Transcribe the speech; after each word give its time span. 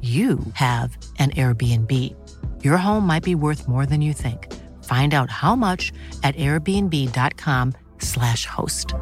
you 0.00 0.38
have 0.54 0.96
an 1.18 1.32
Airbnb. 1.32 1.92
Your 2.64 2.78
home 2.78 3.06
might 3.06 3.22
be 3.22 3.34
worth 3.34 3.68
more 3.68 3.84
than 3.84 4.00
you 4.00 4.14
think. 4.14 4.50
Find 4.84 5.12
out 5.12 5.30
how 5.30 5.54
much 5.54 5.92
at 6.22 6.34
airbnb.com/slash 6.36 8.46
host. 8.46 8.94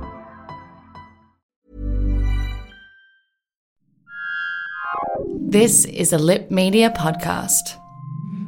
This 5.51 5.85
is 5.85 6.13
a 6.13 6.19
Lip 6.19 6.51
Media 6.51 6.91
podcast. 6.91 7.78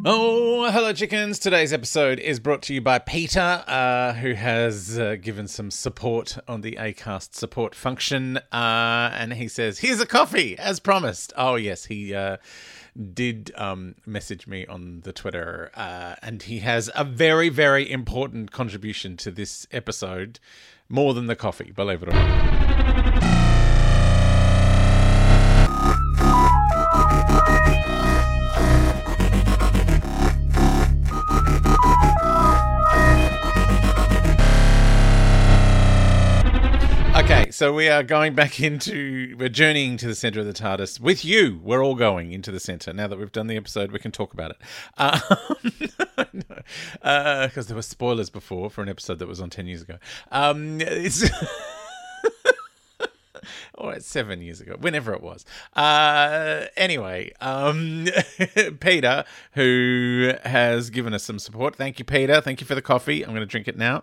Oh, 0.03 0.71
hello, 0.71 0.95
chickens. 0.95 1.39
Today's 1.39 1.75
episode 1.75 2.19
is 2.21 2.41
brought 2.41 2.63
to 2.63 2.75
you 2.75 2.81
by 2.81 2.99
Peter, 2.99 3.63
uh, 3.67 4.15
who 4.15 4.33
has 4.33 4.99
uh, 4.99 5.17
given 5.21 5.47
some 5.47 5.71
support 5.71 6.39
on 6.49 6.63
the 6.63 6.79
ACAST 6.81 7.35
support 7.35 7.75
function. 7.75 8.39
Uh, 8.51 9.11
and 9.13 9.35
he 9.35 9.47
says, 9.47 9.81
Here's 9.81 10.01
a 10.01 10.07
coffee, 10.07 10.57
as 10.59 10.81
promised. 10.81 11.35
Oh, 11.37 11.57
yes, 11.57 11.85
he 11.85 12.15
uh, 12.15 12.39
did 13.13 13.53
um, 13.57 13.95
message 14.07 14.47
me 14.47 14.65
on 14.65 15.03
the 15.03 15.13
Twitter. 15.13 15.71
Uh, 15.75 16.15
and 16.23 16.45
he 16.45 16.61
has 16.61 16.89
a 16.95 17.05
very, 17.05 17.51
very 17.51 17.91
important 17.91 18.53
contribution 18.53 19.19
to 19.19 19.31
this 19.31 19.67
episode, 19.71 20.41
more 20.89 21.13
than 21.13 21.27
the 21.27 21.37
coffee, 21.37 21.73
believe 21.73 22.03
it 22.03 22.09
or 22.09 22.13
not. 22.13 23.40
So 37.61 37.75
we 37.75 37.91
are 37.91 38.03
going 38.03 38.35
back 38.35 38.59
into, 38.59 39.37
we're 39.39 39.51
journeying 39.51 39.99
to 39.99 40.07
the 40.07 40.15
center 40.15 40.41
of 40.41 40.47
the 40.47 40.55
TARDIS 40.55 40.99
with 40.99 41.27
you. 41.27 41.61
We're 41.63 41.85
all 41.85 41.95
going 41.95 42.33
into 42.33 42.51
the 42.51 42.59
center. 42.59 42.91
Now 42.95 43.07
that 43.07 43.19
we've 43.19 43.31
done 43.31 43.49
the 43.49 43.59
episode, 43.59 43.93
we 43.93 43.99
can 43.99 44.13
talk 44.13 44.33
about 44.33 44.53
it. 44.53 44.57
Because 44.97 46.65
uh, 47.05 47.07
uh, 47.07 47.49
there 47.49 47.77
were 47.77 47.83
spoilers 47.83 48.31
before 48.31 48.71
for 48.71 48.81
an 48.81 48.89
episode 48.89 49.19
that 49.19 49.29
was 49.29 49.43
on 49.43 49.51
10 49.51 49.67
years 49.67 49.83
ago. 49.83 49.99
Um, 50.33 50.81
it's. 50.81 51.23
or 53.75 54.01
seven 54.01 54.41
years 54.41 54.63
ago, 54.63 54.77
whenever 54.81 55.13
it 55.13 55.21
was. 55.21 55.45
Uh, 55.77 56.65
anyway, 56.79 57.31
um, 57.43 58.09
Peter, 58.81 59.27
who 59.53 60.33
has 60.45 60.89
given 60.89 61.13
us 61.13 61.25
some 61.25 61.39
support. 61.39 61.77
Thank 61.77 61.99
you, 61.99 62.07
Peter. 62.07 62.41
Thank 62.41 62.63
you 62.63 62.67
for 62.67 62.75
the 62.75 62.81
coffee. 62.81 63.23
I'm 63.23 63.33
going 63.33 63.41
to 63.41 63.47
drink 63.47 63.69
it 63.69 63.77
now. 63.77 64.03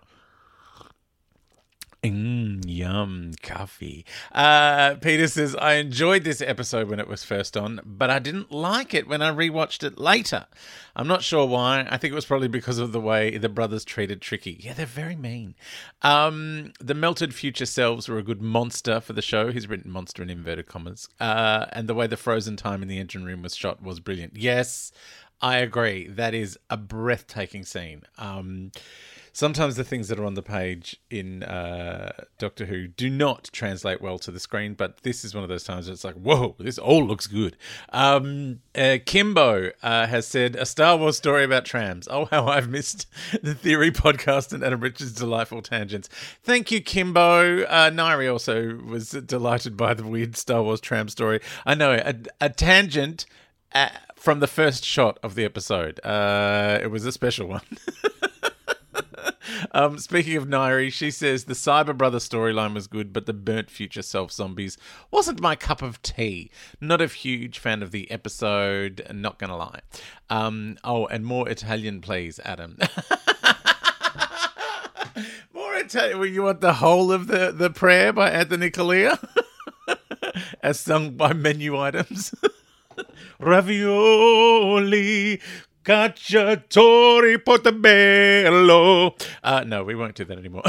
Mm, 2.04 2.64
yum, 2.66 3.32
coffee. 3.42 4.06
Uh, 4.32 4.96
Peter 4.96 5.28
says, 5.28 5.56
I 5.56 5.74
enjoyed 5.74 6.24
this 6.24 6.42
episode 6.42 6.90
when 6.90 7.00
it 7.00 7.08
was 7.08 7.24
first 7.24 7.58
on, 7.58 7.82
but 7.84 8.10
I 8.10 8.20
didn't 8.20 8.52
like 8.52 8.94
it 8.94 9.08
when 9.08 9.22
I 9.22 9.32
rewatched 9.32 9.84
it 9.84 9.98
later. 9.98 10.46
I'm 10.96 11.08
not 11.08 11.24
sure 11.24 11.46
why. 11.46 11.88
I 11.90 11.98
think 11.98 12.12
it 12.12 12.16
was 12.16 12.26
probably 12.26 12.48
because 12.48 12.78
of 12.78 12.92
the 12.92 13.00
way 13.02 13.38
the 13.38 13.50
brothers 13.50 13.84
treated 13.84 14.22
Tricky. 14.22 14.58
Yeah, 14.60 14.74
they're 14.74 14.86
very 14.86 15.16
mean. 15.16 15.56
Um, 16.02 16.74
the 16.80 16.94
melted 16.94 17.34
future 17.34 17.66
selves 17.66 18.08
were 18.08 18.20
a 18.20 18.24
good 18.24 18.42
monster 18.42 19.02
for 19.02 19.14
the 19.14 19.22
show. 19.22 19.52
He's 19.52 19.68
written 19.68 19.92
monster 19.92 20.22
in 20.22 20.30
inverted 20.30 20.68
commas. 20.68 21.10
Uh, 21.20 21.66
and 21.72 21.90
the 21.90 21.96
way 21.96 22.08
the 22.08 22.18
frozen 22.18 22.56
time 22.58 22.82
in 22.82 22.88
the 22.88 23.00
engine 23.00 23.26
room 23.26 23.42
was 23.42 23.56
shot 23.56 23.82
was 23.82 24.00
brilliant. 24.00 24.38
Yes, 24.38 24.92
I 25.42 25.58
agree. 25.58 26.08
That 26.08 26.34
is 26.34 26.58
a 26.70 26.78
breathtaking 26.78 27.64
scene. 27.64 28.04
Um, 28.18 28.72
sometimes 29.38 29.76
the 29.76 29.84
things 29.84 30.08
that 30.08 30.18
are 30.18 30.26
on 30.26 30.34
the 30.34 30.42
page 30.42 31.00
in 31.12 31.44
uh, 31.44 32.12
Doctor 32.40 32.66
Who 32.66 32.88
do 32.88 33.08
not 33.08 33.52
translate 33.54 34.02
well 34.02 34.18
to 34.18 34.32
the 34.32 34.40
screen, 34.40 34.74
but 34.74 35.04
this 35.04 35.24
is 35.24 35.36
one 35.36 35.44
of 35.44 35.48
those 35.48 35.64
times 35.64 35.86
where 35.86 35.94
it's 35.94 36.04
like, 36.04 36.16
whoa, 36.16 36.56
this 36.58 36.80
all 36.80 37.06
looks 37.06 37.28
good. 37.28 37.56
Um, 37.90 38.62
uh, 38.74 38.98
Kimbo 39.06 39.74
uh, 39.84 40.08
has 40.08 40.26
said 40.26 40.56
a 40.56 40.66
Star 40.66 40.98
Wars 40.98 41.18
story 41.18 41.44
about 41.44 41.66
trams. 41.66 42.08
Oh, 42.10 42.26
how 42.26 42.48
I've 42.48 42.68
missed 42.68 43.06
the 43.44 43.54
Theory 43.54 43.92
podcast 43.92 44.54
and 44.54 44.64
Adam 44.64 44.80
Richard's 44.80 45.12
delightful 45.12 45.62
tangents. 45.62 46.10
Thank 46.42 46.72
you, 46.72 46.82
Kimbo. 46.82 47.62
Uh, 47.66 47.92
Nairi 47.92 48.32
also 48.32 48.78
was 48.90 49.12
delighted 49.12 49.78
by 49.78 49.94
the 49.94 50.04
weird 50.04 50.36
Star 50.36 50.64
Wars 50.64 50.82
tram 50.82 51.10
story. 51.10 51.42
I 51.64 51.76
know 51.76 51.92
a, 51.94 52.16
a 52.42 52.50
tangent. 52.50 53.28
Uh, 53.74 53.90
from 54.16 54.40
the 54.40 54.48
first 54.48 54.84
shot 54.84 55.20
of 55.22 55.36
the 55.36 55.46
episode. 55.46 56.00
Uh, 56.04 56.80
it 56.82 56.88
was 56.88 57.06
a 57.06 57.12
special 57.12 57.48
one. 57.48 57.62
Um, 59.72 59.98
speaking 59.98 60.38
of 60.38 60.48
Nairi, 60.48 60.92
she 60.92 61.12
says 61.12 61.46
the 61.46 61.54
Cyber 61.54 61.98
Brother 61.98 62.20
storyline 62.20 62.74
was 62.74 62.88
good, 62.88 63.14
but 63.14 63.26
the 63.26 63.34
burnt 63.34 63.70
future 63.70 64.02
self 64.02 64.32
zombies 64.32 64.78
wasn't 65.12 65.42
my 65.42 65.56
cup 65.56 65.82
of 65.82 66.02
tea. 66.02 66.52
Not 66.82 67.02
a 67.02 67.08
huge 67.08 67.60
fan 67.60 67.84
of 67.84 67.92
the 67.92 68.10
episode, 68.12 69.06
not 69.14 69.40
gonna 69.40 69.58
lie. 69.58 69.82
Um, 70.30 70.78
oh, 70.84 71.06
and 71.08 71.26
more 71.26 71.50
Italian, 71.50 72.02
please, 72.02 72.40
Adam. 72.44 72.78
more 75.54 75.76
Italian. 75.76 76.20
Well, 76.20 76.28
you 76.28 76.44
want 76.44 76.62
the 76.62 76.74
whole 76.74 77.12
of 77.12 77.28
the, 77.28 77.52
the 77.52 77.70
prayer 77.70 78.14
by 78.14 78.32
Anthony 78.32 78.72
Callea? 78.72 79.18
As 80.62 80.80
sung 80.80 81.12
by 81.12 81.34
menu 81.34 81.78
items. 81.78 82.34
Ravioli 83.40 85.40
Cacciatore 85.88 87.46
Portobello. 87.46 89.16
Uh, 89.42 89.64
no, 89.66 89.86
we 89.86 89.96
won't 89.96 90.16
do 90.16 90.26
that 90.26 90.38
anymore. 90.38 90.64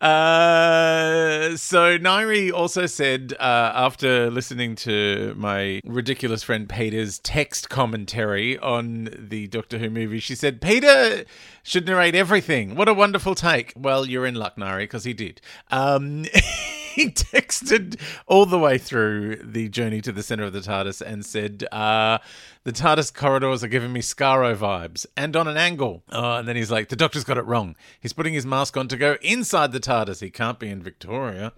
uh, 0.00 1.56
so 1.56 1.96
Nairi 1.98 2.52
also 2.52 2.86
said 2.86 3.34
uh, 3.38 3.70
after 3.76 4.28
listening 4.28 4.74
to 4.74 5.34
my 5.36 5.80
ridiculous 5.84 6.42
friend 6.42 6.68
Peter's 6.68 7.20
text 7.20 7.70
commentary 7.70 8.58
on 8.58 9.08
the 9.16 9.46
Doctor 9.46 9.78
Who 9.78 9.88
movie, 9.88 10.18
she 10.18 10.34
said 10.34 10.60
Peter 10.60 11.24
should 11.62 11.86
narrate 11.86 12.16
everything. 12.16 12.74
What 12.74 12.88
a 12.88 12.94
wonderful 12.94 13.36
take. 13.36 13.72
Well, 13.76 14.04
you're 14.04 14.26
in 14.26 14.34
luck, 14.34 14.56
Nairi, 14.56 14.80
because 14.80 15.04
he 15.04 15.12
did. 15.12 15.40
Um, 15.70 16.24
he 16.98 17.10
texted 17.10 17.96
all 18.26 18.44
the 18.44 18.58
way 18.58 18.76
through 18.76 19.36
the 19.36 19.68
journey 19.68 20.00
to 20.00 20.10
the 20.10 20.22
center 20.22 20.42
of 20.42 20.52
the 20.52 20.58
TARDIS 20.58 21.00
and 21.00 21.24
said, 21.24 21.64
uh, 21.70 22.18
the 22.64 22.72
TARDIS 22.72 23.14
corridors 23.14 23.62
are 23.62 23.68
giving 23.68 23.92
me 23.92 24.00
Skaro 24.00 24.56
vibes 24.56 25.06
and 25.16 25.36
on 25.36 25.46
an 25.46 25.56
angle. 25.56 26.02
Oh, 26.10 26.38
and 26.38 26.48
then 26.48 26.56
he's 26.56 26.72
like, 26.72 26.88
the 26.88 26.96
doctor's 26.96 27.22
got 27.22 27.38
it 27.38 27.46
wrong. 27.46 27.76
He's 28.00 28.12
putting 28.12 28.34
his 28.34 28.44
mask 28.44 28.76
on 28.76 28.88
to 28.88 28.96
go 28.96 29.16
inside 29.22 29.70
the 29.70 29.78
TARDIS. 29.78 30.20
He 30.20 30.30
can't 30.30 30.58
be 30.58 30.68
in 30.68 30.82
Victoria. 30.82 31.52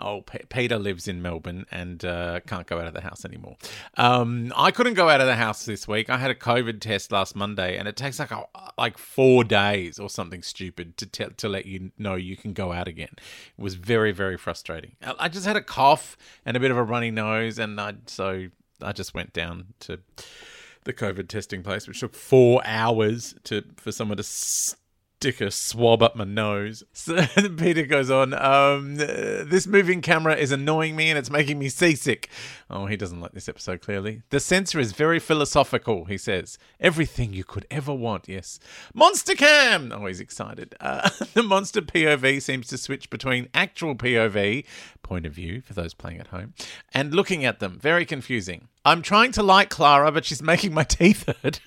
Oh, 0.00 0.22
P- 0.22 0.40
Peter 0.48 0.78
lives 0.78 1.06
in 1.06 1.22
Melbourne 1.22 1.66
and 1.70 2.04
uh, 2.04 2.40
can't 2.46 2.66
go 2.66 2.80
out 2.80 2.86
of 2.86 2.94
the 2.94 3.00
house 3.00 3.24
anymore. 3.24 3.56
Um, 3.96 4.52
I 4.56 4.70
couldn't 4.70 4.94
go 4.94 5.08
out 5.08 5.20
of 5.20 5.26
the 5.26 5.36
house 5.36 5.64
this 5.64 5.86
week. 5.86 6.08
I 6.08 6.18
had 6.18 6.30
a 6.30 6.34
COVID 6.34 6.80
test 6.80 7.12
last 7.12 7.36
Monday, 7.36 7.76
and 7.76 7.86
it 7.86 7.96
takes 7.96 8.18
like 8.18 8.30
a, 8.30 8.44
like 8.78 8.98
four 8.98 9.44
days 9.44 9.98
or 9.98 10.08
something 10.08 10.42
stupid 10.42 10.96
to 10.98 11.06
te- 11.06 11.34
to 11.36 11.48
let 11.48 11.66
you 11.66 11.92
know 11.98 12.14
you 12.14 12.36
can 12.36 12.52
go 12.52 12.72
out 12.72 12.88
again. 12.88 13.14
It 13.18 13.62
was 13.62 13.74
very 13.74 14.12
very 14.12 14.36
frustrating. 14.36 14.96
I 15.18 15.28
just 15.28 15.46
had 15.46 15.56
a 15.56 15.62
cough 15.62 16.16
and 16.44 16.56
a 16.56 16.60
bit 16.60 16.70
of 16.70 16.76
a 16.76 16.82
runny 16.82 17.10
nose, 17.10 17.58
and 17.58 17.80
I 17.80 17.94
so 18.06 18.48
I 18.82 18.92
just 18.92 19.14
went 19.14 19.32
down 19.32 19.66
to 19.80 20.00
the 20.84 20.92
COVID 20.92 21.28
testing 21.28 21.62
place, 21.62 21.86
which 21.86 22.00
took 22.00 22.14
four 22.14 22.62
hours 22.64 23.34
to 23.44 23.62
for 23.76 23.92
someone 23.92 24.16
to 24.16 24.22
stick 25.20 25.42
a 25.42 25.50
swab 25.50 26.02
up 26.02 26.16
my 26.16 26.24
nose. 26.24 26.82
So 27.00 27.26
Peter 27.56 27.86
goes 27.86 28.10
on, 28.10 28.34
um, 28.34 28.96
this 28.96 29.66
moving 29.66 30.00
camera 30.00 30.34
is 30.36 30.52
annoying 30.52 30.96
me 30.96 31.08
and 31.08 31.18
it's 31.18 31.30
making 31.30 31.58
me 31.58 31.68
seasick. 31.68 32.28
Oh, 32.68 32.86
he 32.86 32.96
doesn't 32.96 33.20
like 33.20 33.32
this 33.32 33.48
episode, 33.48 33.80
clearly. 33.80 34.22
The 34.30 34.38
sensor 34.38 34.78
is 34.78 34.92
very 34.92 35.18
philosophical, 35.18 36.04
he 36.04 36.16
says. 36.18 36.58
Everything 36.78 37.32
you 37.32 37.42
could 37.42 37.66
ever 37.70 37.92
want, 37.92 38.28
yes. 38.28 38.60
Monster 38.94 39.34
Cam! 39.34 39.92
Oh, 39.92 40.06
he's 40.06 40.20
excited. 40.20 40.74
Uh, 40.78 41.08
the 41.34 41.42
monster 41.42 41.80
POV 41.80 42.40
seems 42.40 42.66
to 42.68 42.78
switch 42.78 43.10
between 43.10 43.48
actual 43.54 43.94
POV, 43.94 44.64
point 45.02 45.26
of 45.26 45.32
view 45.32 45.62
for 45.62 45.74
those 45.74 45.94
playing 45.94 46.20
at 46.20 46.28
home, 46.28 46.54
and 46.92 47.14
looking 47.14 47.44
at 47.44 47.60
them. 47.60 47.78
Very 47.78 48.06
confusing. 48.06 48.68
I'm 48.84 49.02
trying 49.02 49.32
to 49.32 49.42
like 49.42 49.68
Clara, 49.70 50.12
but 50.12 50.24
she's 50.24 50.42
making 50.42 50.72
my 50.74 50.84
teeth 50.88 51.28
hurt. 51.42 51.60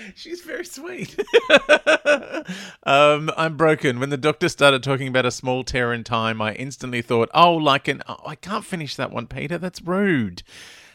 She's 0.14 0.40
very 0.42 0.64
sweet. 0.64 1.16
um, 2.84 3.30
I'm 3.36 3.56
broken. 3.56 4.00
When 4.00 4.10
the 4.10 4.16
doctor 4.16 4.48
started 4.48 4.82
talking 4.82 5.08
about 5.08 5.26
a 5.26 5.30
small 5.30 5.64
tear 5.64 5.92
in 5.92 6.04
time, 6.04 6.40
I 6.40 6.54
instantly 6.54 7.02
thought, 7.02 7.30
oh, 7.34 7.54
like 7.54 7.88
an. 7.88 8.02
Oh, 8.06 8.20
I 8.26 8.34
can't 8.34 8.64
finish 8.64 8.96
that 8.96 9.10
one, 9.10 9.26
Peter. 9.26 9.58
That's 9.58 9.82
rude. 9.82 10.42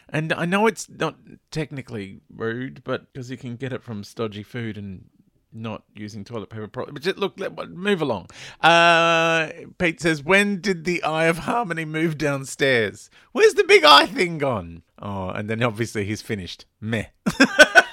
And 0.08 0.32
I 0.32 0.46
know 0.46 0.66
it's 0.66 0.88
not 0.88 1.16
technically 1.50 2.20
rude, 2.34 2.82
but 2.82 3.12
because 3.12 3.30
you 3.30 3.36
can 3.36 3.56
get 3.56 3.72
it 3.72 3.82
from 3.82 4.02
stodgy 4.04 4.42
food 4.42 4.78
and 4.78 5.04
not 5.52 5.82
using 5.94 6.24
toilet 6.24 6.48
paper 6.48 6.68
properly. 6.68 6.94
But 6.94 7.02
just, 7.02 7.18
look, 7.18 7.34
let, 7.38 7.54
move 7.70 8.00
along. 8.00 8.28
Uh, 8.60 9.50
Pete 9.78 10.00
says, 10.00 10.22
when 10.22 10.60
did 10.60 10.84
the 10.84 11.02
Eye 11.02 11.26
of 11.26 11.38
Harmony 11.38 11.84
move 11.84 12.16
downstairs? 12.16 13.10
Where's 13.32 13.54
the 13.54 13.64
big 13.64 13.84
eye 13.84 14.06
thing 14.06 14.38
gone? 14.38 14.82
Oh, 15.00 15.28
and 15.28 15.48
then 15.48 15.62
obviously 15.62 16.04
he's 16.04 16.22
finished. 16.22 16.64
Meh. 16.80 17.06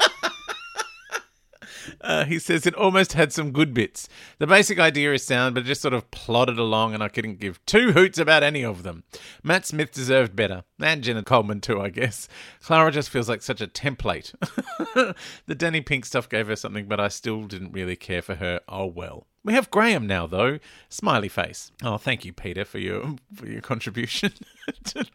Uh, 2.01 2.25
he 2.25 2.39
says 2.39 2.65
it 2.65 2.75
almost 2.75 3.13
had 3.13 3.31
some 3.31 3.51
good 3.51 3.73
bits. 3.73 4.07
The 4.39 4.47
basic 4.47 4.79
idea 4.79 5.13
is 5.13 5.23
sound, 5.23 5.55
but 5.55 5.63
it 5.63 5.67
just 5.67 5.81
sort 5.81 5.93
of 5.93 6.09
plodded 6.11 6.59
along, 6.59 6.93
and 6.93 7.03
I 7.03 7.07
couldn't 7.07 7.39
give 7.39 7.65
two 7.65 7.91
hoots 7.91 8.17
about 8.17 8.43
any 8.43 8.63
of 8.63 8.83
them. 8.83 9.03
Matt 9.43 9.65
Smith 9.65 9.91
deserved 9.91 10.35
better, 10.35 10.63
and 10.79 11.03
Jenna 11.03 11.23
Coleman 11.23 11.61
too, 11.61 11.81
I 11.81 11.89
guess. 11.89 12.27
Clara 12.61 12.91
just 12.91 13.09
feels 13.09 13.29
like 13.29 13.41
such 13.41 13.61
a 13.61 13.67
template. 13.67 14.33
the 15.45 15.55
Danny 15.55 15.81
Pink 15.81 16.05
stuff 16.05 16.29
gave 16.29 16.47
her 16.47 16.55
something, 16.55 16.87
but 16.87 16.99
I 16.99 17.07
still 17.07 17.43
didn't 17.43 17.71
really 17.71 17.95
care 17.95 18.21
for 18.21 18.35
her. 18.35 18.61
Oh 18.67 18.85
well. 18.85 19.27
We 19.45 19.53
have 19.53 19.69
Graham 19.69 20.07
now, 20.07 20.25
though. 20.25 20.57
Smiley 20.89 21.29
face. 21.29 21.71
Oh, 21.83 21.97
thank 21.97 22.25
you, 22.25 22.33
Peter, 22.33 22.65
for 22.65 22.79
your 22.79 23.15
for 23.31 23.45
your 23.45 23.61
contribution 23.61 24.33
to 24.85 25.05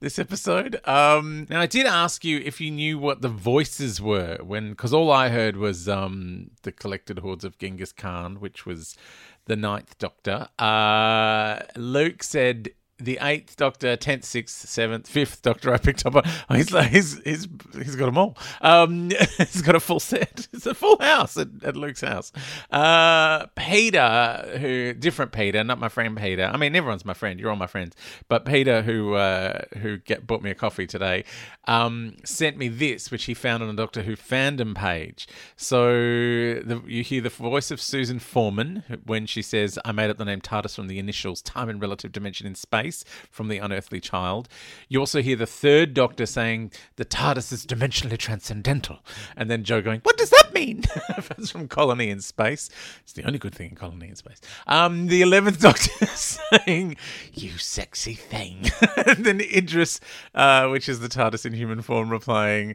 this 0.00 0.18
episode. 0.18 0.86
Um, 0.86 1.46
now, 1.48 1.62
I 1.62 1.66
did 1.66 1.86
ask 1.86 2.22
you 2.22 2.40
if 2.44 2.60
you 2.60 2.70
knew 2.70 2.98
what 2.98 3.22
the 3.22 3.30
voices 3.30 3.98
were 3.98 4.36
when, 4.42 4.68
because 4.68 4.92
all 4.92 5.10
I 5.10 5.30
heard 5.30 5.56
was 5.56 5.88
um, 5.88 6.50
the 6.62 6.72
collected 6.72 7.20
hordes 7.20 7.42
of 7.42 7.56
Genghis 7.56 7.90
Khan, 7.90 8.38
which 8.38 8.66
was 8.66 8.98
the 9.46 9.56
Ninth 9.56 9.96
Doctor. 9.96 10.48
Uh, 10.58 11.60
Luke 11.74 12.22
said 12.22 12.72
the 13.00 13.18
eighth 13.20 13.56
Doctor, 13.56 13.96
tenth, 13.96 14.24
sixth, 14.24 14.68
seventh, 14.68 15.08
fifth 15.08 15.42
Doctor. 15.42 15.72
I 15.72 15.78
picked 15.78 16.04
up. 16.06 16.14
Oh, 16.16 16.54
he's 16.54 16.72
like 16.72 16.90
he's 16.90 17.20
he's 17.22 17.48
he's 17.72 17.96
got 17.96 18.06
them 18.06 18.18
all. 18.18 18.36
Um, 18.60 19.10
he's 19.38 19.62
got 19.62 19.74
a 19.74 19.80
full 19.80 20.00
set. 20.00 20.48
It's 20.60 20.66
a 20.66 20.74
full 20.74 20.98
house 21.00 21.38
at, 21.38 21.48
at 21.62 21.74
Luke's 21.74 22.02
house. 22.02 22.32
Uh, 22.70 23.46
Peter, 23.56 24.58
who 24.60 24.92
different 24.92 25.32
Peter, 25.32 25.64
not 25.64 25.78
my 25.78 25.88
friend 25.88 26.18
Peter. 26.18 26.44
I 26.44 26.56
mean, 26.58 26.76
everyone's 26.76 27.04
my 27.04 27.14
friend. 27.14 27.40
You're 27.40 27.48
all 27.48 27.56
my 27.56 27.66
friends. 27.66 27.96
But 28.28 28.44
Peter, 28.44 28.82
who 28.82 29.14
uh, 29.14 29.62
who 29.78 29.96
get 29.98 30.26
bought 30.26 30.42
me 30.42 30.50
a 30.50 30.54
coffee 30.54 30.86
today, 30.86 31.24
um, 31.66 32.16
sent 32.24 32.58
me 32.58 32.68
this, 32.68 33.10
which 33.10 33.24
he 33.24 33.32
found 33.34 33.62
on 33.62 33.70
a 33.70 33.74
Doctor 33.74 34.02
Who 34.02 34.16
fandom 34.16 34.74
page. 34.74 35.28
So 35.56 35.92
the, 35.92 36.82
you 36.86 37.02
hear 37.02 37.22
the 37.22 37.30
voice 37.30 37.70
of 37.70 37.80
Susan 37.80 38.18
Foreman 38.18 38.82
when 39.06 39.26
she 39.26 39.40
says, 39.40 39.78
"I 39.84 39.92
made 39.92 40.10
up 40.10 40.18
the 40.18 40.24
name 40.24 40.40
TARDIS 40.40 40.74
from 40.74 40.88
the 40.88 40.98
initials 40.98 41.40
time 41.40 41.68
and 41.68 41.80
relative 41.80 42.12
dimension 42.12 42.46
in 42.46 42.54
space." 42.54 42.89
From 43.30 43.48
the 43.48 43.58
unearthly 43.58 44.00
child. 44.00 44.48
You 44.88 45.00
also 45.00 45.22
hear 45.22 45.36
the 45.36 45.46
third 45.46 45.94
Doctor 45.94 46.26
saying 46.26 46.72
the 46.96 47.04
TARDIS 47.04 47.52
is 47.52 47.66
dimensionally 47.66 48.18
transcendental, 48.18 49.00
and 49.36 49.50
then 49.50 49.64
Jo 49.64 49.80
going, 49.80 50.00
"What 50.02 50.16
does 50.16 50.30
that 50.30 50.52
mean?" 50.52 50.82
That's 51.08 51.50
from 51.50 51.68
Colony 51.68 52.10
in 52.10 52.20
Space. 52.20 52.70
It's 53.02 53.12
the 53.12 53.24
only 53.24 53.38
good 53.38 53.54
thing 53.54 53.70
in 53.70 53.76
Colony 53.76 54.08
in 54.08 54.16
Space. 54.16 54.40
Um, 54.66 55.06
the 55.06 55.22
eleventh 55.22 55.60
Doctor 55.68 56.06
saying, 56.06 56.96
"You 57.32 57.58
sexy 57.58 58.14
thing," 58.14 58.70
and 59.06 59.24
then 59.24 59.40
Idris, 59.40 60.00
uh, 60.34 60.68
which 60.68 60.88
is 60.88 61.00
the 61.00 61.08
TARDIS 61.08 61.46
in 61.46 61.52
human 61.52 61.82
form, 61.82 62.10
replying. 62.10 62.74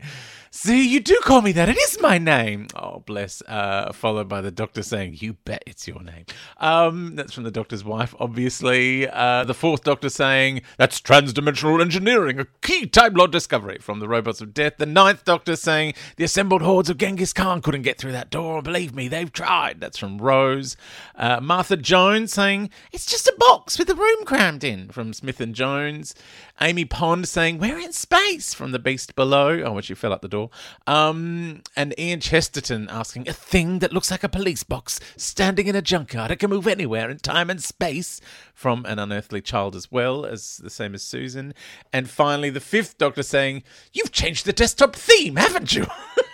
See, 0.57 0.87
you 0.87 1.01
do 1.01 1.19
call 1.21 1.41
me 1.41 1.51
that. 1.51 1.67
It 1.67 1.77
is 1.77 1.99
my 1.99 2.17
name. 2.17 2.67
Oh, 2.77 3.03
bless. 3.05 3.43
Uh, 3.45 3.91
followed 3.91 4.29
by 4.29 4.39
the 4.39 4.51
doctor 4.51 4.83
saying, 4.83 5.17
You 5.19 5.33
bet 5.43 5.61
it's 5.67 5.85
your 5.85 6.01
name. 6.01 6.23
Um, 6.61 7.17
that's 7.17 7.33
from 7.33 7.43
the 7.43 7.51
doctor's 7.51 7.83
wife, 7.83 8.15
obviously. 8.21 9.05
Uh, 9.05 9.43
the 9.43 9.53
fourth 9.53 9.83
doctor 9.83 10.07
saying, 10.07 10.61
That's 10.77 11.01
transdimensional 11.01 11.81
engineering, 11.81 12.39
a 12.39 12.45
key 12.61 12.87
Time 12.87 13.15
Lord 13.15 13.31
discovery 13.31 13.79
from 13.81 13.99
the 13.99 14.07
robots 14.07 14.39
of 14.39 14.53
death. 14.53 14.77
The 14.77 14.85
ninth 14.85 15.25
doctor 15.25 15.57
saying, 15.57 15.93
The 16.15 16.23
assembled 16.23 16.61
hordes 16.61 16.89
of 16.89 16.97
Genghis 16.97 17.33
Khan 17.33 17.61
couldn't 17.61 17.81
get 17.81 17.97
through 17.97 18.13
that 18.13 18.29
door. 18.29 18.61
Believe 18.61 18.95
me, 18.95 19.09
they've 19.09 19.33
tried. 19.33 19.81
That's 19.81 19.97
from 19.97 20.19
Rose. 20.19 20.77
Uh, 21.15 21.41
Martha 21.41 21.75
Jones 21.75 22.31
saying, 22.31 22.69
It's 22.93 23.05
just 23.05 23.27
a 23.27 23.35
box 23.37 23.77
with 23.77 23.89
a 23.89 23.95
room 23.95 24.23
crammed 24.23 24.63
in 24.63 24.87
from 24.87 25.11
Smith 25.11 25.41
and 25.41 25.53
Jones. 25.53 26.15
Amy 26.61 26.85
Pond 26.85 27.27
saying, 27.27 27.57
We're 27.57 27.79
in 27.79 27.91
space 27.91 28.53
from 28.53 28.71
the 28.71 28.79
beast 28.79 29.15
below. 29.15 29.61
Oh, 29.63 29.73
when 29.73 29.83
she 29.83 29.93
fell 29.93 30.13
out 30.13 30.21
the 30.21 30.27
door. 30.27 30.49
Um, 30.87 31.61
and 31.75 31.93
Ian 31.99 32.21
Chesterton 32.21 32.87
asking, 32.89 33.27
A 33.27 33.33
thing 33.33 33.79
that 33.79 33.91
looks 33.93 34.09
like 34.11 34.23
a 34.23 34.29
police 34.29 34.63
box 34.63 34.99
standing 35.17 35.67
in 35.67 35.75
a 35.75 35.81
junkyard. 35.81 36.31
It 36.31 36.37
can 36.37 36.49
move 36.49 36.67
anywhere 36.67 37.09
in 37.09 37.17
time 37.17 37.49
and 37.49 37.61
space 37.61 38.21
from 38.53 38.85
an 38.85 38.99
unearthly 38.99 39.41
child 39.41 39.75
as 39.75 39.91
well, 39.91 40.25
as 40.25 40.57
the 40.57 40.69
same 40.69 40.95
as 40.95 41.03
Susan. 41.03 41.53
And 41.91 42.09
finally, 42.09 42.49
the 42.49 42.61
fifth 42.61 42.97
doctor 42.97 43.23
saying, 43.23 43.63
You've 43.93 44.11
changed 44.11 44.45
the 44.45 44.53
desktop 44.53 44.95
theme, 44.95 45.35
haven't 45.35 45.75
you? 45.75 45.85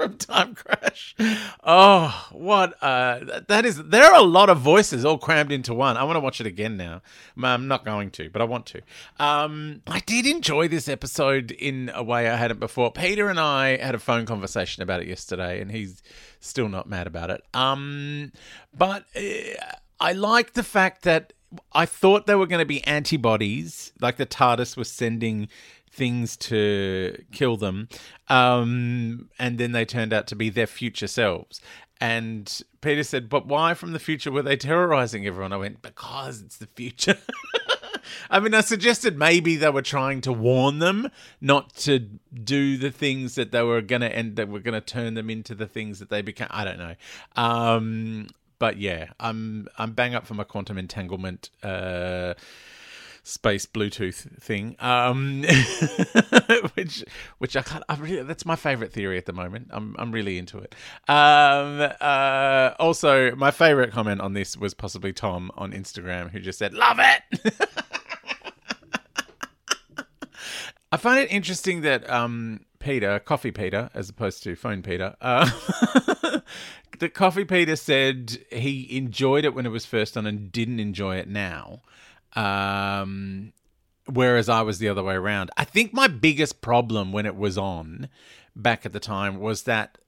from 0.00 0.16
Time 0.16 0.54
Crash. 0.54 1.14
Oh, 1.62 2.28
what 2.32 2.82
uh 2.82 3.42
that 3.48 3.66
is 3.66 3.82
there 3.84 4.04
are 4.04 4.18
a 4.18 4.22
lot 4.22 4.48
of 4.48 4.58
voices 4.58 5.04
all 5.04 5.18
crammed 5.18 5.52
into 5.52 5.74
one. 5.74 5.98
I 5.98 6.04
want 6.04 6.16
to 6.16 6.20
watch 6.20 6.40
it 6.40 6.46
again 6.46 6.78
now. 6.78 7.02
I'm 7.42 7.68
not 7.68 7.84
going 7.84 8.10
to, 8.12 8.30
but 8.30 8.40
I 8.40 8.46
want 8.46 8.64
to. 8.66 8.80
Um 9.18 9.82
I 9.86 10.00
did 10.00 10.26
enjoy 10.26 10.68
this 10.68 10.88
episode 10.88 11.50
in 11.50 11.90
a 11.94 12.02
way 12.02 12.30
I 12.30 12.36
hadn't 12.36 12.60
before. 12.60 12.90
Peter 12.90 13.28
and 13.28 13.38
I 13.38 13.76
had 13.76 13.94
a 13.94 13.98
phone 13.98 14.24
conversation 14.24 14.82
about 14.82 15.02
it 15.02 15.08
yesterday 15.08 15.60
and 15.60 15.70
he's 15.70 16.02
still 16.40 16.70
not 16.70 16.88
mad 16.88 17.06
about 17.06 17.28
it. 17.28 17.42
Um 17.52 18.32
but 18.76 19.04
uh, 19.14 19.20
I 20.00 20.12
like 20.12 20.54
the 20.54 20.62
fact 20.62 21.02
that 21.02 21.34
I 21.72 21.86
thought 21.86 22.26
there 22.26 22.38
were 22.38 22.46
going 22.46 22.60
to 22.60 22.66
be 22.66 22.84
antibodies, 22.84 23.92
like 24.00 24.16
the 24.16 24.26
TARDIS 24.26 24.76
was 24.76 24.90
sending 24.90 25.48
things 25.90 26.36
to 26.36 27.20
kill 27.32 27.56
them, 27.56 27.88
um, 28.28 29.28
and 29.38 29.58
then 29.58 29.72
they 29.72 29.84
turned 29.84 30.12
out 30.12 30.26
to 30.28 30.36
be 30.36 30.50
their 30.50 30.66
future 30.66 31.08
selves. 31.08 31.60
And 32.00 32.62
Peter 32.80 33.02
said, 33.02 33.28
"But 33.28 33.46
why 33.46 33.74
from 33.74 33.92
the 33.92 33.98
future 33.98 34.30
were 34.30 34.42
they 34.42 34.56
terrorizing 34.56 35.26
everyone?" 35.26 35.52
I 35.52 35.58
went, 35.58 35.82
"Because 35.82 36.40
it's 36.40 36.56
the 36.56 36.68
future." 36.68 37.18
I 38.30 38.40
mean, 38.40 38.54
I 38.54 38.60
suggested 38.60 39.18
maybe 39.18 39.56
they 39.56 39.70
were 39.70 39.82
trying 39.82 40.20
to 40.22 40.32
warn 40.32 40.78
them 40.78 41.10
not 41.40 41.74
to 41.76 41.98
do 41.98 42.76
the 42.76 42.90
things 42.90 43.34
that 43.34 43.52
they 43.52 43.62
were 43.62 43.82
going 43.82 44.00
to 44.02 44.14
end, 44.14 44.36
that 44.36 44.48
were 44.48 44.60
going 44.60 44.74
to 44.74 44.80
turn 44.80 45.14
them 45.14 45.30
into 45.30 45.54
the 45.54 45.66
things 45.66 45.98
that 45.98 46.08
they 46.08 46.22
became. 46.22 46.48
I 46.50 46.64
don't 46.64 46.78
know. 46.78 46.94
Um, 47.36 48.28
but 48.60 48.76
yeah, 48.76 49.08
I'm 49.18 49.66
I'm 49.76 49.92
bang 49.92 50.14
up 50.14 50.24
for 50.26 50.34
my 50.34 50.44
quantum 50.44 50.78
entanglement 50.78 51.50
uh, 51.64 52.34
space 53.24 53.66
Bluetooth 53.66 54.40
thing, 54.40 54.76
um, 54.78 55.42
which 56.74 57.04
which 57.38 57.56
I 57.56 57.62
can't. 57.62 57.82
I 57.88 57.96
really 57.96 58.22
that's 58.22 58.46
my 58.46 58.54
favorite 58.54 58.92
theory 58.92 59.18
at 59.18 59.26
the 59.26 59.32
moment. 59.32 59.68
I'm 59.72 59.96
I'm 59.98 60.12
really 60.12 60.38
into 60.38 60.58
it. 60.58 60.76
Um, 61.08 61.90
uh, 62.00 62.74
also, 62.78 63.34
my 63.34 63.50
favorite 63.50 63.90
comment 63.92 64.20
on 64.20 64.34
this 64.34 64.56
was 64.56 64.74
possibly 64.74 65.12
Tom 65.12 65.50
on 65.56 65.72
Instagram, 65.72 66.30
who 66.30 66.38
just 66.38 66.60
said, 66.60 66.74
"Love 66.74 67.00
it." 67.00 67.22
I 70.92 70.96
find 70.96 71.20
it 71.20 71.30
interesting 71.30 71.82
that 71.82 72.08
um, 72.10 72.66
Peter, 72.80 73.20
Coffee 73.20 73.52
Peter, 73.52 73.90
as 73.94 74.08
opposed 74.08 74.42
to 74.42 74.56
Phone 74.56 74.82
Peter, 74.82 75.14
uh, 75.20 75.48
that 77.00 77.14
Coffee 77.14 77.44
Peter 77.44 77.76
said 77.76 78.38
he 78.50 78.96
enjoyed 78.96 79.44
it 79.44 79.54
when 79.54 79.66
it 79.66 79.70
was 79.70 79.84
first 79.84 80.16
on 80.16 80.26
and 80.26 80.52
didn't 80.52 80.80
enjoy 80.80 81.16
it 81.16 81.28
now. 81.28 81.80
Um, 82.34 83.52
whereas 84.06 84.48
I 84.48 84.62
was 84.62 84.78
the 84.78 84.88
other 84.88 85.02
way 85.02 85.14
around. 85.14 85.50
I 85.56 85.64
think 85.64 85.92
my 85.92 86.06
biggest 86.06 86.60
problem 86.60 87.12
when 87.12 87.26
it 87.26 87.36
was 87.36 87.58
on 87.58 88.08
back 88.54 88.86
at 88.86 88.92
the 88.92 89.00
time 89.00 89.40
was 89.40 89.64
that 89.64 89.98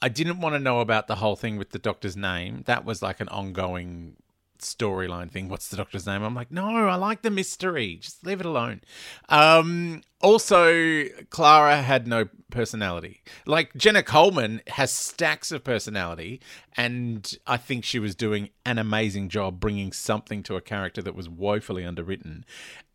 I 0.00 0.08
didn't 0.08 0.40
want 0.40 0.54
to 0.54 0.58
know 0.58 0.80
about 0.80 1.06
the 1.06 1.16
whole 1.16 1.36
thing 1.36 1.56
with 1.56 1.70
the 1.70 1.78
doctor's 1.78 2.16
name. 2.16 2.62
That 2.66 2.84
was 2.84 3.02
like 3.02 3.20
an 3.20 3.28
ongoing 3.28 4.16
storyline 4.62 5.30
thing. 5.30 5.48
What's 5.48 5.68
the 5.68 5.76
doctor's 5.76 6.06
name? 6.06 6.22
I'm 6.22 6.34
like, 6.34 6.50
no, 6.50 6.66
I 6.88 6.94
like 6.96 7.22
the 7.22 7.30
mystery. 7.30 7.96
Just 7.96 8.24
leave 8.24 8.40
it 8.40 8.46
alone. 8.46 8.80
Um, 9.28 10.02
also, 10.20 11.04
Clara 11.30 11.82
had 11.82 12.06
no 12.06 12.28
personality. 12.50 13.22
Like 13.44 13.74
Jenna 13.74 14.02
Coleman 14.04 14.62
has 14.68 14.92
stacks 14.92 15.50
of 15.50 15.64
personality, 15.64 16.40
and 16.76 17.36
I 17.46 17.56
think 17.56 17.84
she 17.84 17.98
was 17.98 18.14
doing 18.14 18.50
an 18.64 18.78
amazing 18.78 19.28
job 19.28 19.58
bringing 19.58 19.92
something 19.92 20.44
to 20.44 20.54
a 20.54 20.60
character 20.60 21.02
that 21.02 21.16
was 21.16 21.28
woefully 21.28 21.84
underwritten. 21.84 22.44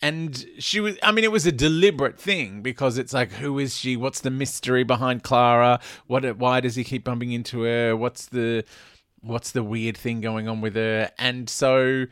And 0.02 0.46
she 0.60 0.80
was, 0.80 0.98
I 1.04 1.12
mean, 1.12 1.26
it 1.26 1.32
was 1.32 1.46
a 1.46 1.52
deliberate 1.52 2.20
thing 2.20 2.62
because 2.62 2.98
it's 2.98 3.14
like, 3.14 3.34
who 3.34 3.60
is 3.60 3.76
she? 3.76 3.98
What's 3.98 4.22
the 4.22 4.30
mystery 4.30 4.84
behind 4.84 5.24
Clara? 5.24 5.82
What? 6.06 6.38
Why 6.38 6.62
does 6.62 6.76
he 6.76 6.86
keep 6.86 7.04
bumping 7.04 7.34
into 7.34 7.64
her? 7.64 7.96
What's 7.96 8.28
the 8.28 8.64
what's 9.28 9.52
the 9.52 9.64
weird 9.64 9.98
thing 9.98 10.22
going 10.22 10.48
on 10.48 10.62
with 10.62 10.76
her? 10.76 11.12
And 11.18 11.50
so, 11.50 12.06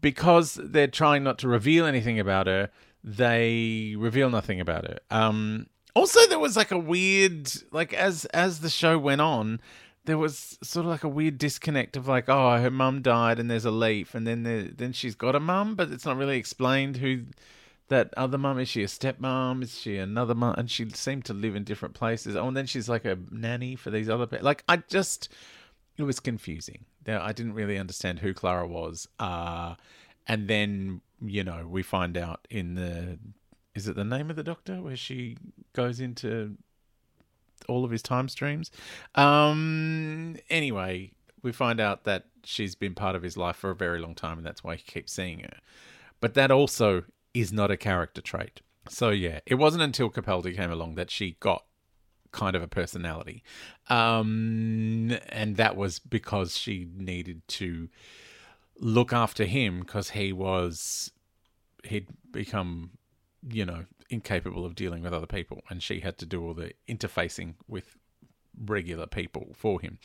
because 0.00 0.58
they're 0.62 0.86
trying 0.86 1.24
not 1.24 1.38
to 1.38 1.48
reveal 1.48 1.86
anything 1.86 2.18
about 2.18 2.46
her, 2.46 2.70
they 3.02 3.94
reveal 3.98 4.30
nothing 4.30 4.60
about 4.60 4.84
her. 4.84 4.98
Um, 5.10 5.66
also, 5.94 6.26
there 6.28 6.38
was 6.38 6.56
like 6.56 6.70
a 6.70 6.78
weird, 6.78 7.50
like 7.70 7.92
as 7.94 8.24
as 8.26 8.60
the 8.60 8.70
show 8.70 8.98
went 8.98 9.20
on, 9.20 9.60
there 10.06 10.18
was 10.18 10.58
sort 10.62 10.86
of 10.86 10.90
like 10.90 11.04
a 11.04 11.08
weird 11.08 11.38
disconnect 11.38 11.96
of 11.96 12.08
like, 12.08 12.28
oh, 12.28 12.58
her 12.58 12.70
mum 12.70 13.02
died, 13.02 13.38
and 13.38 13.50
there's 13.50 13.64
a 13.64 13.70
leaf, 13.70 14.14
and 14.14 14.26
then 14.26 14.42
there, 14.42 14.62
then 14.64 14.92
she's 14.92 15.14
got 15.14 15.34
a 15.34 15.40
mum, 15.40 15.76
but 15.76 15.90
it's 15.90 16.04
not 16.04 16.16
really 16.16 16.36
explained 16.36 16.98
who 16.98 17.24
that 17.88 18.12
other 18.16 18.38
mum 18.38 18.58
is. 18.58 18.68
She 18.68 18.82
a 18.82 18.86
stepmom? 18.86 19.62
Is 19.62 19.78
she 19.78 19.98
another 19.98 20.34
mum? 20.34 20.54
And 20.56 20.70
she 20.70 20.88
seemed 20.90 21.24
to 21.26 21.34
live 21.34 21.54
in 21.54 21.64
different 21.64 21.94
places. 21.94 22.36
Oh, 22.36 22.48
and 22.48 22.56
then 22.56 22.66
she's 22.66 22.88
like 22.88 23.04
a 23.04 23.18
nanny 23.30 23.76
for 23.76 23.90
these 23.90 24.08
other 24.08 24.26
people. 24.26 24.44
Like 24.44 24.64
I 24.68 24.76
just 24.76 25.28
it 25.96 26.02
was 26.02 26.20
confusing. 26.20 26.84
I 27.06 27.32
didn't 27.32 27.54
really 27.54 27.78
understand 27.78 28.20
who 28.20 28.34
Clara 28.34 28.66
was. 28.66 29.08
Uh, 29.18 29.74
and 30.26 30.48
then, 30.48 31.00
you 31.22 31.44
know, 31.44 31.66
we 31.68 31.82
find 31.82 32.16
out 32.16 32.46
in 32.50 32.74
the. 32.74 33.18
Is 33.74 33.88
it 33.88 33.96
the 33.96 34.04
name 34.04 34.30
of 34.30 34.36
the 34.36 34.44
doctor 34.44 34.80
where 34.80 34.96
she 34.96 35.36
goes 35.72 35.98
into 35.98 36.56
all 37.68 37.84
of 37.84 37.90
his 37.90 38.02
time 38.02 38.28
streams? 38.28 38.70
Um, 39.16 40.36
anyway, 40.48 41.10
we 41.42 41.52
find 41.52 41.80
out 41.80 42.04
that 42.04 42.26
she's 42.44 42.74
been 42.74 42.94
part 42.94 43.16
of 43.16 43.22
his 43.22 43.36
life 43.36 43.56
for 43.56 43.70
a 43.70 43.74
very 43.74 43.98
long 43.98 44.14
time 44.14 44.38
and 44.38 44.46
that's 44.46 44.62
why 44.62 44.76
he 44.76 44.82
keeps 44.82 45.12
seeing 45.12 45.40
her. 45.40 45.58
But 46.20 46.34
that 46.34 46.50
also 46.50 47.04
is 47.32 47.52
not 47.52 47.70
a 47.70 47.76
character 47.76 48.20
trait. 48.20 48.60
So, 48.88 49.10
yeah, 49.10 49.40
it 49.44 49.56
wasn't 49.56 49.82
until 49.82 50.10
Capaldi 50.10 50.54
came 50.54 50.70
along 50.70 50.94
that 50.94 51.10
she 51.10 51.36
got 51.40 51.64
kind 52.34 52.54
of 52.54 52.62
a 52.62 52.68
personality. 52.68 53.42
Um, 53.88 55.16
and 55.28 55.56
that 55.56 55.76
was 55.76 55.98
because 55.98 56.58
she 56.58 56.88
needed 56.94 57.46
to 57.48 57.88
look 58.78 59.12
after 59.12 59.44
him 59.44 59.80
because 59.80 60.10
he 60.10 60.32
was, 60.32 61.12
he'd 61.84 62.08
become, 62.30 62.90
you 63.48 63.64
know, 63.64 63.84
incapable 64.10 64.66
of 64.66 64.74
dealing 64.74 65.02
with 65.02 65.14
other 65.14 65.26
people. 65.26 65.62
And 65.70 65.82
she 65.82 66.00
had 66.00 66.18
to 66.18 66.26
do 66.26 66.44
all 66.44 66.54
the 66.54 66.72
interfacing 66.88 67.54
with 67.66 67.96
regular 68.66 69.06
people 69.06 69.54
for 69.54 69.80
him. 69.80 69.98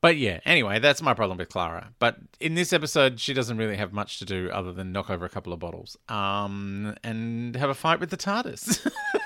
But 0.00 0.18
yeah, 0.18 0.40
anyway, 0.44 0.80
that's 0.80 1.00
my 1.00 1.14
problem 1.14 1.38
with 1.38 1.48
Clara. 1.48 1.94
But 1.98 2.18
in 2.38 2.56
this 2.56 2.74
episode, 2.74 3.20
she 3.20 3.32
doesn't 3.32 3.56
really 3.56 3.76
have 3.76 3.94
much 3.94 4.18
to 4.18 4.26
do 4.26 4.50
other 4.52 4.70
than 4.70 4.92
knock 4.92 5.08
over 5.08 5.24
a 5.24 5.30
couple 5.30 5.50
of 5.54 5.60
bottles 5.60 5.96
um, 6.10 6.94
and 7.02 7.56
have 7.56 7.70
a 7.70 7.74
fight 7.74 8.00
with 8.00 8.10
the 8.10 8.18
TARDIS. 8.18 8.86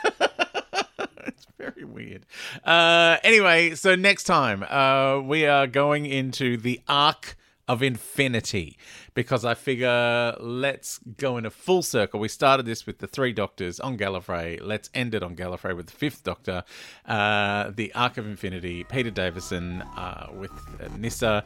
very 1.71 1.85
weird. 1.85 2.27
Uh, 2.65 3.19
anyway, 3.23 3.75
so 3.75 3.95
next 3.95 4.25
time 4.25 4.65
uh, 4.65 5.21
we 5.21 5.47
are 5.47 5.67
going 5.67 6.07
into 6.07 6.57
the 6.57 6.81
arc 6.89 7.37
of 7.67 7.83
infinity 7.83 8.79
because 9.13 9.45
I 9.45 9.55
figure 9.55 10.35
let's 10.41 10.99
go 11.19 11.37
in 11.37 11.45
a 11.45 11.51
full 11.51 11.83
circle. 11.83 12.19
We 12.19 12.29
started 12.29 12.65
this 12.65 12.87
with 12.87 12.99
the 12.99 13.07
three 13.07 13.33
doctors 13.33 13.79
on 13.79 13.99
Gallifrey. 13.99 14.59
Let's 14.63 14.89
end 14.95 15.15
it 15.15 15.23
on 15.23 15.37
Gallifrey 15.37 15.77
with 15.77 15.87
the 15.87 15.93
fifth 15.93 16.25
doctor, 16.25 16.65
uh, 17.05 17.71
the 17.75 17.93
arc 17.95 18.17
of 18.17 18.27
infinity, 18.27 18.85
Peter 18.85 19.11
Davison 19.11 19.83
uh, 19.83 20.29
with 20.33 20.53
Nyssa 20.97 21.45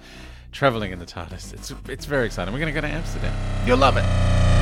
traveling 0.53 0.93
in 0.93 0.99
the 0.99 1.07
TARDIS. 1.07 1.55
It's 1.55 1.75
it's 1.89 2.05
very 2.05 2.27
exciting. 2.27 2.55
We're 2.55 2.61
going 2.61 2.75
to 2.75 2.81
go 2.81 2.87
to 2.87 2.93
Amsterdam. 2.93 3.67
You'll 3.67 3.79
love 3.79 3.97
it. 3.97 4.62